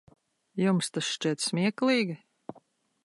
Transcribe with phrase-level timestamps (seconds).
[0.61, 2.17] Jums tas šķiet smieklīgi?